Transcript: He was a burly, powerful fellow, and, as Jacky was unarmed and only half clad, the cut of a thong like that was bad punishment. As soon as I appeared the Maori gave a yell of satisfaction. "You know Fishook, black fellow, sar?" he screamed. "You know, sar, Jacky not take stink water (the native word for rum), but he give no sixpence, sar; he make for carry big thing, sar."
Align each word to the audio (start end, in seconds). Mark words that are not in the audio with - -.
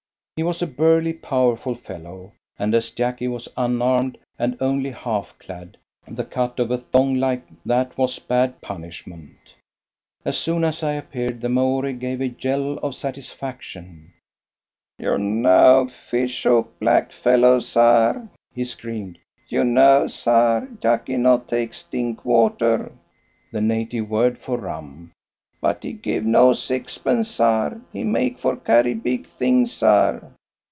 He 0.37 0.43
was 0.43 0.63
a 0.63 0.65
burly, 0.65 1.13
powerful 1.13 1.75
fellow, 1.75 2.31
and, 2.57 2.73
as 2.73 2.89
Jacky 2.89 3.27
was 3.27 3.47
unarmed 3.55 4.17
and 4.39 4.57
only 4.59 4.89
half 4.89 5.37
clad, 5.37 5.77
the 6.07 6.25
cut 6.25 6.59
of 6.59 6.71
a 6.71 6.79
thong 6.79 7.17
like 7.17 7.43
that 7.63 7.95
was 7.95 8.17
bad 8.17 8.59
punishment. 8.59 9.53
As 10.25 10.35
soon 10.39 10.63
as 10.63 10.81
I 10.81 10.93
appeared 10.93 11.41
the 11.41 11.49
Maori 11.49 11.93
gave 11.93 12.21
a 12.21 12.29
yell 12.39 12.79
of 12.79 12.95
satisfaction. 12.95 14.13
"You 14.97 15.19
know 15.19 15.85
Fishook, 15.87 16.69
black 16.79 17.11
fellow, 17.11 17.59
sar?" 17.59 18.27
he 18.51 18.65
screamed. 18.65 19.19
"You 19.47 19.63
know, 19.63 20.07
sar, 20.07 20.67
Jacky 20.81 21.17
not 21.17 21.47
take 21.49 21.75
stink 21.75 22.25
water 22.25 22.91
(the 23.51 23.61
native 23.61 24.09
word 24.09 24.39
for 24.39 24.57
rum), 24.57 25.11
but 25.63 25.83
he 25.83 25.93
give 25.93 26.25
no 26.25 26.53
sixpence, 26.53 27.29
sar; 27.29 27.79
he 27.93 28.03
make 28.03 28.39
for 28.39 28.55
carry 28.57 28.95
big 28.95 29.27
thing, 29.27 29.63
sar." 29.63 30.31